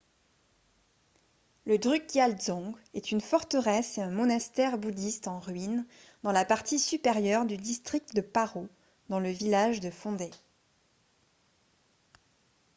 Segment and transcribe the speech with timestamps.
[1.67, 5.85] le drukgyal dzong est une forteresse et un monastère bouddhiste en ruine
[6.23, 8.67] dans la partie supérieure du district de paro
[9.09, 10.31] dans le village de phondey